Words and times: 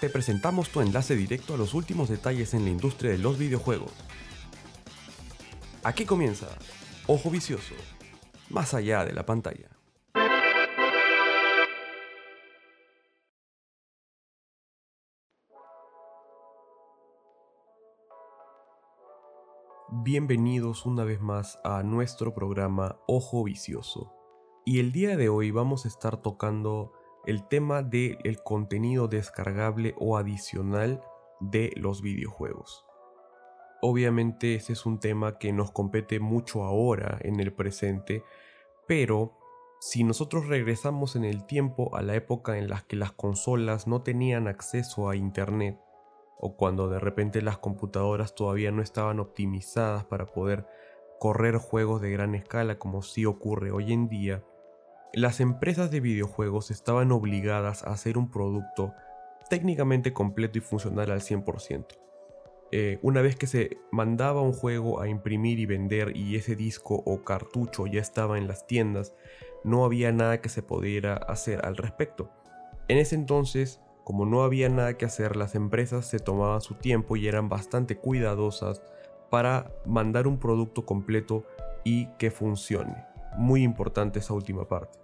te 0.00 0.08
presentamos 0.08 0.70
tu 0.70 0.80
enlace 0.80 1.14
directo 1.14 1.52
a 1.54 1.58
los 1.58 1.74
últimos 1.74 2.08
detalles 2.08 2.54
en 2.54 2.64
la 2.64 2.70
industria 2.70 3.10
de 3.10 3.18
los 3.18 3.36
videojuegos. 3.36 3.92
Aquí 5.84 6.06
comienza 6.06 6.48
Ojo 7.06 7.30
Vicioso, 7.30 7.74
más 8.48 8.72
allá 8.72 9.04
de 9.04 9.12
la 9.12 9.26
pantalla. 9.26 9.68
Bienvenidos 20.02 20.86
una 20.86 21.04
vez 21.04 21.20
más 21.20 21.58
a 21.62 21.82
nuestro 21.82 22.32
programa 22.32 22.98
Ojo 23.06 23.44
Vicioso. 23.44 24.14
Y 24.64 24.80
el 24.80 24.92
día 24.92 25.18
de 25.18 25.28
hoy 25.28 25.50
vamos 25.50 25.84
a 25.84 25.88
estar 25.88 26.22
tocando 26.22 26.92
el 27.30 27.46
tema 27.46 27.82
del 27.82 28.42
contenido 28.42 29.06
descargable 29.06 29.94
o 29.98 30.16
adicional 30.16 31.00
de 31.38 31.72
los 31.76 32.02
videojuegos. 32.02 32.84
Obviamente 33.80 34.56
ese 34.56 34.72
es 34.72 34.84
un 34.84 34.98
tema 34.98 35.38
que 35.38 35.52
nos 35.52 35.70
compete 35.70 36.18
mucho 36.18 36.64
ahora 36.64 37.18
en 37.20 37.38
el 37.38 37.52
presente, 37.52 38.24
pero 38.88 39.38
si 39.80 40.02
nosotros 40.02 40.48
regresamos 40.48 41.14
en 41.14 41.24
el 41.24 41.46
tiempo 41.46 41.96
a 41.96 42.02
la 42.02 42.16
época 42.16 42.58
en 42.58 42.68
la 42.68 42.80
que 42.80 42.96
las 42.96 43.12
consolas 43.12 43.86
no 43.86 44.02
tenían 44.02 44.48
acceso 44.48 45.08
a 45.08 45.14
Internet, 45.14 45.78
o 46.36 46.56
cuando 46.56 46.88
de 46.88 46.98
repente 46.98 47.42
las 47.42 47.58
computadoras 47.58 48.34
todavía 48.34 48.72
no 48.72 48.82
estaban 48.82 49.20
optimizadas 49.20 50.04
para 50.04 50.26
poder 50.26 50.66
correr 51.20 51.58
juegos 51.58 52.00
de 52.00 52.10
gran 52.10 52.34
escala 52.34 52.78
como 52.78 53.02
sí 53.02 53.24
ocurre 53.24 53.70
hoy 53.70 53.92
en 53.92 54.08
día, 54.08 54.42
las 55.12 55.40
empresas 55.40 55.90
de 55.90 56.00
videojuegos 56.00 56.70
estaban 56.70 57.10
obligadas 57.12 57.82
a 57.84 57.92
hacer 57.92 58.16
un 58.16 58.30
producto 58.30 58.94
técnicamente 59.48 60.12
completo 60.12 60.58
y 60.58 60.60
funcional 60.60 61.10
al 61.10 61.20
100%. 61.20 61.86
Eh, 62.72 63.00
una 63.02 63.20
vez 63.20 63.34
que 63.34 63.48
se 63.48 63.78
mandaba 63.90 64.42
un 64.42 64.52
juego 64.52 65.00
a 65.00 65.08
imprimir 65.08 65.58
y 65.58 65.66
vender 65.66 66.16
y 66.16 66.36
ese 66.36 66.54
disco 66.54 67.02
o 67.04 67.24
cartucho 67.24 67.88
ya 67.88 68.00
estaba 68.00 68.38
en 68.38 68.46
las 68.46 68.68
tiendas, 68.68 69.14
no 69.64 69.84
había 69.84 70.12
nada 70.12 70.40
que 70.40 70.48
se 70.48 70.62
pudiera 70.62 71.14
hacer 71.14 71.66
al 71.66 71.76
respecto. 71.76 72.30
En 72.86 72.98
ese 72.98 73.16
entonces, 73.16 73.80
como 74.04 74.24
no 74.24 74.44
había 74.44 74.68
nada 74.68 74.96
que 74.96 75.04
hacer, 75.04 75.34
las 75.34 75.56
empresas 75.56 76.06
se 76.06 76.20
tomaban 76.20 76.60
su 76.60 76.74
tiempo 76.74 77.16
y 77.16 77.26
eran 77.26 77.48
bastante 77.48 77.96
cuidadosas 77.96 78.82
para 79.30 79.72
mandar 79.84 80.28
un 80.28 80.38
producto 80.38 80.86
completo 80.86 81.44
y 81.82 82.06
que 82.18 82.30
funcione. 82.30 83.04
Muy 83.36 83.62
importante 83.62 84.18
esa 84.18 84.34
última 84.34 84.66
parte. 84.68 84.98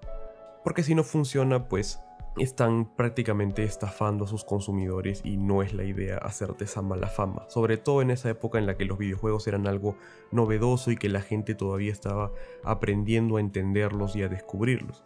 Porque 0.65 0.83
si 0.83 0.95
no 0.95 1.05
funciona, 1.05 1.69
pues 1.69 2.01
están 2.39 2.95
prácticamente 2.97 3.65
estafando 3.65 4.25
a 4.25 4.29
sus 4.29 4.45
consumidores 4.45 5.23
y 5.25 5.37
no 5.37 5.63
es 5.63 5.73
la 5.73 5.85
idea 5.85 6.19
hacerte 6.19 6.65
esa 6.65 6.83
mala 6.83 7.07
fama. 7.07 7.47
Sobre 7.49 7.79
todo 7.79 8.03
en 8.03 8.11
esa 8.11 8.29
época 8.29 8.59
en 8.59 8.67
la 8.67 8.77
que 8.77 8.85
los 8.85 8.99
videojuegos 8.99 9.47
eran 9.47 9.67
algo 9.67 9.97
novedoso 10.33 10.91
y 10.91 10.97
que 10.97 11.09
la 11.09 11.23
gente 11.23 11.55
todavía 11.55 11.93
estaba 11.93 12.33
aprendiendo 12.63 13.37
a 13.37 13.41
entenderlos 13.41 14.17
y 14.17 14.23
a 14.23 14.29
descubrirlos. 14.29 15.05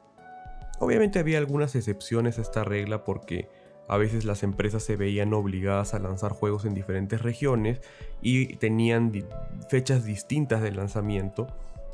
Obviamente 0.80 1.18
había 1.18 1.38
algunas 1.38 1.74
excepciones 1.76 2.38
a 2.38 2.42
esta 2.42 2.64
regla 2.64 3.04
porque 3.04 3.48
a 3.86 3.96
veces 3.96 4.24
las 4.24 4.42
empresas 4.42 4.82
se 4.82 4.96
veían 4.96 5.34
obligadas 5.34 5.94
a 5.94 5.98
lanzar 5.98 6.32
juegos 6.32 6.64
en 6.64 6.74
diferentes 6.74 7.20
regiones 7.20 7.80
y 8.22 8.56
tenían 8.56 9.12
fechas 9.68 10.04
distintas 10.04 10.62
de 10.62 10.72
lanzamiento 10.72 11.48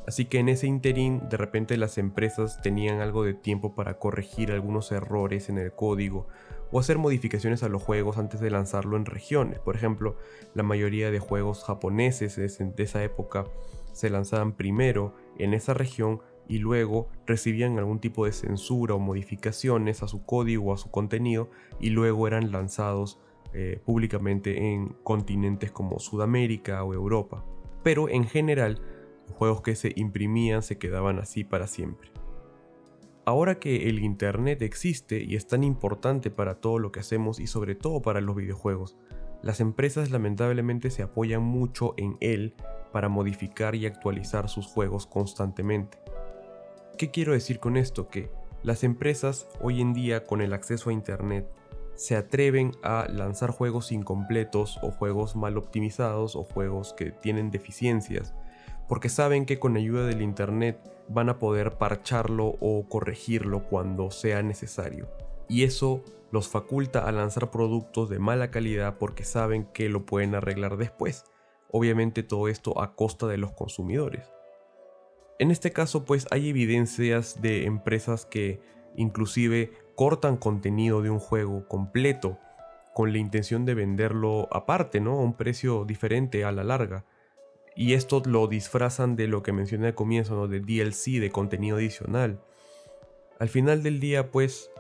Así 0.07 0.27
que 0.27 0.39
en 0.39 0.49
ese 0.49 0.69
interín 0.69 1.29
de 1.29 1.37
repente 1.37 1.77
las 1.77 1.99
empresas 1.99 2.63
tenían 2.63 3.01
algo 3.01 3.25
de 3.25 3.35
tiempo 3.35 3.75
para 3.75 3.99
corregir 3.99 4.53
algunos 4.53 4.93
errores 4.93 5.49
en 5.49 5.59
el 5.59 5.73
código 5.73 6.29
o 6.71 6.79
hacer 6.79 6.99
modificaciones 6.99 7.63
a 7.63 7.69
los 7.69 7.83
juegos 7.83 8.17
antes 8.17 8.41
de 8.41 8.51
lanzarlo 8.51 8.97
en 8.97 9.05
regiones. 9.05 9.59
Por 9.59 9.75
ejemplo, 9.75 10.17
la 10.55 10.63
mayoría 10.63 11.11
de 11.11 11.19
juegos 11.19 11.65
japoneses 11.65 12.37
de 12.37 12.83
esa 12.83 13.03
época 13.03 13.47
se 13.93 14.11
lanzaban 14.11 14.53
primero 14.53 15.15
en 15.39 15.55
esa 15.55 15.75
región 15.75 16.21
y 16.49 16.59
luego 16.59 17.09
recibían 17.27 17.79
algún 17.79 17.99
tipo 17.99 18.27
de 18.27 18.33
censura 18.33 18.95
o 18.95 18.99
modificaciones 18.99 20.03
a 20.03 20.09
su 20.09 20.25
código 20.25 20.67
o 20.67 20.75
a 20.75 20.79
su 20.79 20.91
contenido 20.91 21.51
y 21.81 21.91
luego 21.91 22.29
eran 22.29 22.53
lanzados 22.53 23.19
eh, 23.53 23.81
públicamente 23.85 24.73
en 24.73 24.91
continentes 25.03 25.73
como 25.73 25.99
Sudamérica 25.99 26.85
o 26.85 26.95
Europa. 26.95 27.45
Pero 27.83 28.09
en 28.09 28.25
general, 28.25 28.81
juegos 29.33 29.63
que 29.63 29.77
se 29.77 29.93
imprimían 29.97 30.63
se 30.63 30.79
quedaban 30.79 31.19
así 31.19 31.45
para 31.45 31.67
siempre. 31.67 32.11
Ahora 33.25 33.59
que 33.59 33.89
el 33.89 33.99
Internet 33.99 34.63
existe 34.63 35.23
y 35.23 35.35
es 35.35 35.49
tan 35.49 35.65
importante 35.65 36.31
para 36.31 36.61
todo 36.61 36.79
lo 36.79 36.93
que 36.93 37.01
hacemos 37.01 37.41
y 37.41 37.49
sobre 37.49 37.75
todo 37.75 38.01
para 38.01 38.21
los 38.21 38.37
videojuegos, 38.37 38.97
las 39.43 39.61
empresas 39.61 40.11
lamentablemente 40.11 40.91
se 40.91 41.03
apoyan 41.03 41.43
mucho 41.43 41.95
en 41.97 42.17
él 42.21 42.55
para 42.93 43.09
modificar 43.09 43.75
y 43.75 43.87
actualizar 43.87 44.49
sus 44.49 44.67
juegos 44.67 45.07
constantemente. 45.07 45.99
¿Qué 46.97 47.11
quiero 47.11 47.33
decir 47.33 47.59
con 47.59 47.77
esto? 47.77 48.09
Que 48.09 48.31
las 48.63 48.85
empresas 48.85 49.49
hoy 49.61 49.81
en 49.81 49.93
día 49.93 50.25
con 50.25 50.41
el 50.41 50.53
acceso 50.53 50.91
a 50.91 50.93
Internet 50.93 51.51
se 51.95 52.15
atreven 52.15 52.73
a 52.83 53.07
lanzar 53.09 53.51
juegos 53.51 53.91
incompletos 53.91 54.79
o 54.83 54.91
juegos 54.91 55.35
mal 55.35 55.57
optimizados 55.57 56.37
o 56.37 56.45
juegos 56.45 56.93
que 56.93 57.11
tienen 57.11 57.51
deficiencias 57.51 58.35
porque 58.89 59.09
saben 59.09 59.47
que 59.47 59.59
con 59.59 59.77
ayuda 59.77 60.07
del 60.07 60.23
Internet 60.23 60.79
van 61.09 61.29
a 61.29 61.39
poder 61.39 61.79
parcharlo 61.79 62.57
o 62.61 62.89
corregirlo 62.89 63.65
cuando 63.65 64.11
sea 64.11 64.43
necesario. 64.43 65.09
Y 65.49 65.65
eso 65.65 66.03
los 66.31 66.49
faculta 66.49 67.07
a 67.07 67.13
lanzar 67.13 67.51
productos 67.51 68.09
de 68.09 68.19
mala 68.19 68.51
calidad 68.51 68.99
porque 68.99 69.25
saben 69.25 69.65
que 69.73 69.89
lo 69.89 70.05
pueden 70.05 70.35
arreglar 70.35 70.77
después. 70.77 71.25
Obviamente 71.71 72.23
todo 72.23 72.49
esto 72.49 72.81
a 72.81 72.95
costa 72.95 73.27
de 73.27 73.39
los 73.39 73.53
consumidores. 73.53 74.33
En 75.39 75.51
este 75.51 75.73
caso 75.73 76.05
pues 76.05 76.27
hay 76.31 76.49
evidencias 76.49 77.41
de 77.41 77.65
empresas 77.65 78.27
que 78.27 78.61
inclusive 78.97 79.73
cortan 79.95 80.37
contenido 80.37 81.03
de 81.03 81.11
un 81.11 81.19
juego 81.19 81.69
completo 81.69 82.39
con 82.95 83.13
la 83.13 83.19
intención 83.19 83.67
de 83.67 83.75
venderlo 83.75 84.49
aparte, 84.51 85.01
¿no? 85.01 85.19
A 85.19 85.23
un 85.23 85.35
precio 85.35 85.85
diferente 85.85 86.45
a 86.45 86.53
la 86.53 86.65
larga 86.65 87.05
y 87.77 87.93
esto 87.93 88.23
lo 88.25 88.47
disfrazan 88.49 89.17
de 89.17 89.29
lo 89.29 89.43
que 89.43 89.53
mencioné 89.53 89.89
al 89.89 89.95
comienzo, 89.95 90.35
¿no? 90.35 90.49
de 90.49 90.61
DLC, 90.61 91.21
de 91.21 91.31
contenido 91.31 91.77
adicional. 91.77 92.41
Al 93.39 93.51
final 93.51 93.83
del 93.83 94.01
día, 94.01 94.31
pues, 94.31 94.71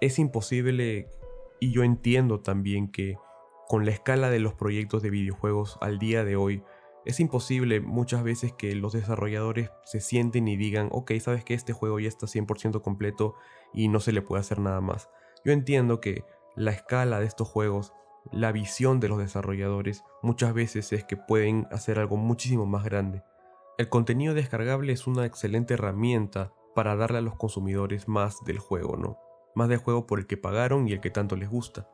es 0.00 0.18
imposible, 0.18 1.10
y 1.60 1.72
yo 1.72 1.84
entiendo 1.84 2.40
también 2.40 2.90
que 2.90 3.16
con 3.68 3.84
la 3.84 3.90
escala 3.90 4.30
de 4.30 4.40
los 4.40 4.54
proyectos 4.54 5.02
de 5.02 5.10
videojuegos 5.10 5.76
al 5.82 5.98
día 5.98 6.24
de 6.24 6.36
hoy, 6.36 6.62
es 7.04 7.20
imposible 7.20 7.80
muchas 7.80 8.22
veces 8.22 8.52
que 8.52 8.74
los 8.74 8.94
desarrolladores 8.94 9.70
se 9.84 10.00
sienten 10.00 10.48
y 10.48 10.56
digan, 10.56 10.88
ok, 10.90 11.12
sabes 11.20 11.44
que 11.44 11.54
este 11.54 11.74
juego 11.74 12.00
ya 12.00 12.08
está 12.08 12.26
100% 12.26 12.80
completo 12.82 13.34
y 13.74 13.88
no 13.88 14.00
se 14.00 14.12
le 14.12 14.22
puede 14.22 14.40
hacer 14.40 14.58
nada 14.58 14.80
más. 14.80 15.10
Yo 15.44 15.52
entiendo 15.52 16.00
que 16.00 16.24
la 16.56 16.70
escala 16.70 17.20
de 17.20 17.26
estos 17.26 17.48
juegos 17.48 17.92
la 18.32 18.52
visión 18.52 19.00
de 19.00 19.08
los 19.08 19.18
desarrolladores 19.18 20.04
muchas 20.22 20.54
veces 20.54 20.92
es 20.92 21.04
que 21.04 21.16
pueden 21.16 21.66
hacer 21.70 21.98
algo 21.98 22.16
muchísimo 22.16 22.66
más 22.66 22.84
grande. 22.84 23.22
El 23.78 23.88
contenido 23.88 24.34
descargable 24.34 24.92
es 24.92 25.06
una 25.06 25.24
excelente 25.24 25.74
herramienta 25.74 26.52
para 26.74 26.96
darle 26.96 27.18
a 27.18 27.22
los 27.22 27.36
consumidores 27.36 28.08
más 28.08 28.44
del 28.44 28.58
juego, 28.58 28.96
¿no? 28.96 29.18
Más 29.54 29.68
del 29.68 29.78
juego 29.78 30.06
por 30.06 30.18
el 30.18 30.26
que 30.26 30.36
pagaron 30.36 30.88
y 30.88 30.92
el 30.92 31.00
que 31.00 31.10
tanto 31.10 31.36
les 31.36 31.48
gusta. 31.48 31.88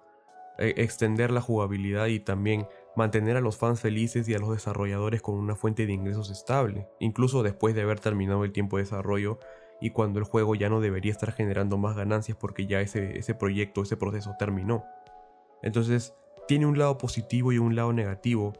E, 0.59 0.75
extender 0.83 1.31
la 1.31 1.41
jugabilidad 1.41 2.07
y 2.07 2.21
también 2.21 2.67
mantener 2.97 3.37
a 3.37 3.41
los 3.41 3.57
fans 3.57 3.81
felices 3.81 4.29
y 4.29 4.35
a 4.35 4.39
los 4.39 4.51
desarrolladores 4.51 5.21
con 5.21 5.35
una 5.35 5.57
fuente 5.57 5.87
de 5.87 5.93
ingresos 5.93 6.31
estable, 6.31 6.89
incluso 7.01 7.43
después 7.43 7.75
de 7.75 7.83
haber 7.83 7.99
terminado 8.01 8.45
el 8.45 8.53
tiempo 8.53 8.77
de 8.77 8.85
desarrollo 8.85 9.39
y 9.81 9.91
cuando 9.91 10.21
el 10.21 10.25
juego 10.25 10.55
ya 10.55 10.69
no 10.69 10.81
debería 10.81 11.13
estar 11.13 11.33
generando 11.33 11.77
más 11.77 11.97
ganancias 11.97 12.39
porque 12.39 12.67
ya 12.67 12.81
ese, 12.81 13.19
ese 13.19 13.35
proyecto, 13.35 13.83
ese 13.83 13.97
proceso 13.97 14.37
terminó. 14.39 14.85
Entonces, 15.63 16.15
tiene 16.47 16.67
un 16.67 16.79
lado 16.79 16.99
positivo 16.99 17.53
y 17.53 17.59
un 17.59 17.75
lado 17.75 17.93
negativo. 17.93 18.53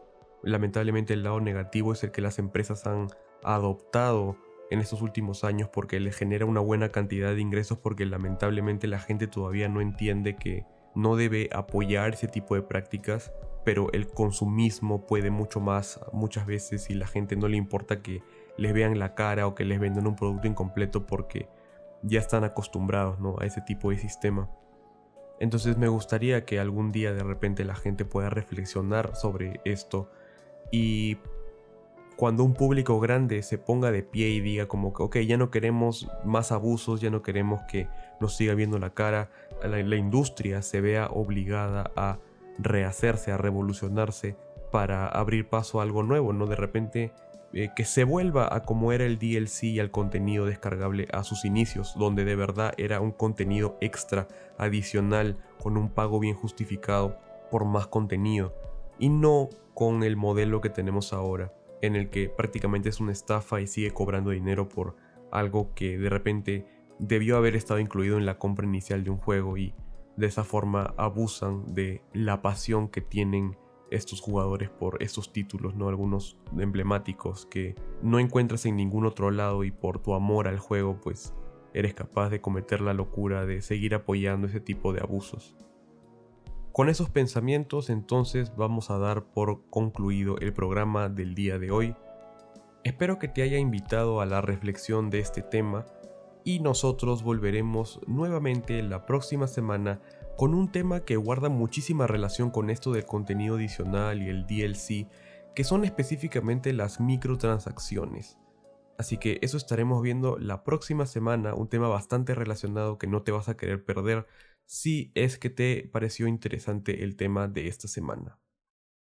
Lamentablemente 0.43 1.15
el 1.15 1.23
lado 1.23 1.41
negativo 1.41 1.93
es 1.93 2.03
el 2.05 2.11
que 2.11 2.21
las 2.21 2.39
empresas 2.39 2.87
han 2.87 3.09
adoptado 3.43 4.37
en 4.71 4.81
estos 4.81 5.03
últimos 5.03 5.45
años 5.45 5.69
porque 5.69 6.01
les 6.01 6.17
genera 6.17 6.47
una 6.47 6.61
buena 6.61 6.89
cantidad 6.89 7.35
de 7.35 7.41
ingresos 7.41 7.79
porque 7.79 8.07
lamentablemente 8.07 8.87
la 8.87 8.99
gente 8.99 9.27
todavía 9.27 9.69
no 9.69 9.81
entiende 9.81 10.37
que 10.37 10.65
no 10.95 11.17
debe 11.17 11.51
apoyar 11.53 12.15
ese 12.15 12.29
tipo 12.29 12.55
de 12.55 12.63
prácticas, 12.63 13.33
pero 13.65 13.93
el 13.93 14.09
consumismo 14.09 15.07
puede 15.07 15.31
mucho 15.31 15.61
más 15.61 16.01
muchas 16.13 16.47
veces 16.47 16.89
y 16.91 16.95
la 16.95 17.07
gente 17.07 17.37
no 17.37 17.49
le 17.49 17.57
importa 17.57 18.03
que 18.03 18.23
les 18.57 18.73
vean 18.73 18.99
la 18.99 19.15
cara 19.15 19.47
o 19.47 19.55
que 19.55 19.65
les 19.65 19.81
vendan 19.81 20.07
un 20.07 20.17
producto 20.17 20.47
incompleto 20.47 21.07
porque 21.07 21.49
ya 22.03 22.21
están 22.21 22.45
acostumbrados 22.45 23.19
¿no? 23.19 23.37
a 23.41 23.47
ese 23.47 23.61
tipo 23.63 23.91
de 23.91 23.99
sistema. 23.99 24.51
Entonces 25.45 25.77
me 25.77 25.89
gustaría 25.89 26.47
que 26.47 26.59
algún 26.59 26.91
día 26.91 27.13
de 27.13 27.23
repente 27.23 27.65
la 27.65 27.75
gente 27.75 28.07
pueda 28.07 28.31
reflexionar 28.31 29.15
sobre 29.15 29.61
esto 29.65 30.11
y 30.71 31.19
cuando 32.17 32.45
un 32.45 32.55
público 32.55 32.99
grande 32.99 33.43
se 33.43 33.59
ponga 33.59 33.91
de 33.91 34.03
pie 34.03 34.31
y 34.31 34.41
diga 34.41 34.67
como 34.67 34.95
que, 34.95 35.03
ok, 35.03 35.17
ya 35.19 35.37
no 35.37 35.51
queremos 35.51 36.09
más 36.25 36.51
abusos, 36.51 37.03
ya 37.03 37.11
no 37.11 37.23
queremos 37.23 37.61
que 37.69 37.89
nos 38.21 38.37
siga 38.37 38.55
viendo 38.55 38.79
la 38.79 38.91
cara, 38.91 39.31
la, 39.63 39.97
industria 39.97 40.63
se 40.63 40.81
vea 40.81 41.09
obligada 41.09 41.91
a 41.95 42.19
rehacerse, 42.59 43.31
a 43.31 43.37
revolucionarse 43.37 44.37
para 44.73 45.07
abrir 45.09 45.49
paso 45.49 45.81
a 45.81 45.83
algo 45.83 46.03
nuevo, 46.03 46.33
¿no? 46.33 46.47
De 46.47 46.57
repente 46.57 47.13
eh, 47.57 47.71
que 47.77 47.85
se 47.85 48.03
vuelva 48.03 48.53
a 48.53 48.65
como 48.65 48.91
era 48.91 49.05
el 49.05 49.17
DLC 49.17 49.65
y 49.65 49.79
al 49.79 49.93
contenido 49.93 50.45
descargable 50.45 51.07
a 51.13 51.23
sus 51.23 51.45
inicios, 51.45 51.95
donde 51.97 52.25
de 52.25 52.35
verdad 52.35 52.75
era 52.79 53.01
un 53.01 53.13
contenido 53.13 53.79
extra, 53.81 54.27
adicional, 54.59 55.39
con 55.63 55.77
un 55.77 55.89
pago 55.89 56.19
bien 56.19 56.35
justificado 56.35 57.17
por 57.53 57.65
más 57.65 57.87
contenido, 57.87 58.55
y 58.99 59.09
no 59.09 59.51
con 59.73 60.03
el 60.03 60.17
modelo 60.17 60.61
que 60.61 60.69
tenemos 60.69 61.13
ahora, 61.13 61.53
en 61.81 61.95
el 61.95 62.11
que 62.11 62.29
prácticamente 62.29 62.89
es 62.89 62.99
una 62.99 63.13
estafa 63.13 63.61
y 63.61 63.69
sigue 63.69 63.93
cobrando 63.93 64.31
dinero 64.31 64.69
por 64.69 64.97
algo 65.31 65.73
que 65.75 65.97
de 65.97 66.11
repente 66.11 66.67
debió 66.99 67.37
haber 67.37 67.55
estado 67.55 67.79
incluido 67.79 68.19
en 68.19 68.27
la 68.27 68.39
compra 68.39 68.67
inicial 68.67 69.05
de 69.05 69.11
un 69.11 69.19
juego 69.19 69.57
y 69.57 69.75
de 70.17 70.27
esa 70.27 70.43
forma 70.43 70.93
abusan 70.97 71.73
de 71.73 72.03
la 72.13 72.43
pasión 72.43 72.89
que 72.89 73.01
tienen 73.01 73.57
estos 73.95 74.21
jugadores 74.21 74.71
por 74.71 75.03
estos 75.03 75.33
títulos, 75.33 75.75
¿no? 75.75 75.89
Algunos 75.89 76.39
emblemáticos 76.59 77.47
que 77.47 77.75
no 78.03 78.19
encuentras 78.19 78.67
en 78.67 78.77
ningún 78.77 79.07
otro 79.07 79.31
lado 79.31 79.65
y 79.65 79.71
por 79.71 80.01
tu 80.01 80.15
amor 80.15 80.49
al 80.49 80.59
juego 80.59 81.01
pues 81.01 81.35
eres 81.73 81.95
capaz 81.95 82.31
de 82.31 82.41
cometer 82.41 82.81
la 82.81 82.95
locura 82.95 83.47
de 83.47 83.61
seguir 83.61 83.95
apoyando 83.95 84.47
ese 84.47 84.61
tipo 84.61 84.93
de 84.93 85.01
abusos. 85.01 85.57
Con 86.73 86.89
esos 86.89 87.09
pensamientos 87.09 87.91
entonces 87.91 88.55
vamos 88.57 88.91
a 88.91 88.99
dar 88.99 89.25
por 89.25 89.69
concluido 89.71 90.39
el 90.39 90.53
programa 90.53 91.09
del 91.09 91.35
día 91.35 91.59
de 91.59 91.71
hoy. 91.71 91.95
Espero 92.83 93.19
que 93.19 93.29
te 93.29 93.43
haya 93.43 93.59
invitado 93.59 94.21
a 94.21 94.27
la 94.27 94.41
reflexión 94.41 95.09
de 95.09 95.21
este 95.21 95.43
tema 95.43 95.87
y 96.45 96.61
nosotros 96.61 97.23
volveremos 97.23 98.01
nuevamente 98.07 98.83
la 98.83 99.07
próxima 99.07 99.47
semana 99.47 100.01
con 100.37 100.55
un 100.55 100.71
tema 100.71 101.05
que 101.05 101.17
guarda 101.17 101.49
muchísima 101.49 102.07
relación 102.07 102.51
con 102.51 102.71
esto 102.71 102.93
del 102.93 103.07
contenido 103.07 103.57
adicional 103.57 104.23
y 104.23 104.29
el 104.29 104.47
DLC, 104.47 105.09
que 105.55 105.65
son 105.65 105.85
específicamente 105.85 106.73
las 106.73 107.01
microtransacciones. 107.01 108.39
Así 108.99 109.17
que 109.19 109.39
eso 109.43 109.57
estaremos 109.57 110.03
viendo 110.03 110.39
la 110.39 110.65
próxima 110.65 111.07
semana, 111.07 111.55
un 111.55 111.69
tema 111.69 111.89
bastante 111.89 112.35
relacionado 112.35 112.99
que 112.99 113.07
no 113.07 113.23
te 113.23 113.33
vas 113.33 113.49
a 113.49 113.57
querer 113.57 113.85
perder 113.85 114.27
si 114.67 115.13
es 115.15 115.39
que 115.39 115.51
te 115.51 115.89
pareció 115.93 116.27
interesante 116.27 117.05
el 117.05 117.17
tema 117.17 117.49
de 117.49 117.69
esta 117.69 117.89
semana. 117.89 118.41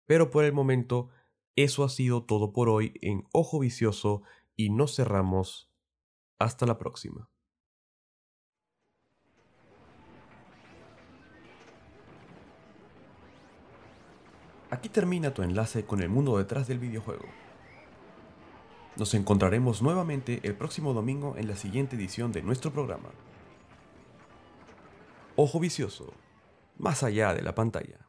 Pero 0.06 0.30
por 0.30 0.44
el 0.44 0.52
momento, 0.52 1.08
eso 1.56 1.84
ha 1.84 1.88
sido 1.88 2.24
todo 2.24 2.52
por 2.52 2.68
hoy 2.68 2.94
en 3.00 3.24
Ojo 3.32 3.60
Vicioso 3.60 4.22
y 4.56 4.70
nos 4.70 4.96
cerramos. 4.96 5.70
Hasta 6.38 6.66
la 6.66 6.78
próxima. 6.78 7.30
Aquí 14.74 14.88
termina 14.88 15.32
tu 15.32 15.42
enlace 15.42 15.84
con 15.84 16.02
el 16.02 16.08
mundo 16.08 16.36
detrás 16.36 16.66
del 16.66 16.80
videojuego. 16.80 17.26
Nos 18.96 19.14
encontraremos 19.14 19.82
nuevamente 19.82 20.40
el 20.42 20.56
próximo 20.56 20.92
domingo 20.92 21.36
en 21.36 21.46
la 21.46 21.54
siguiente 21.54 21.94
edición 21.94 22.32
de 22.32 22.42
nuestro 22.42 22.72
programa. 22.72 23.10
Ojo 25.36 25.60
vicioso, 25.60 26.12
más 26.76 27.04
allá 27.04 27.34
de 27.34 27.42
la 27.42 27.54
pantalla. 27.54 28.00